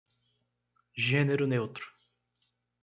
[0.97, 1.85] Gênero neutro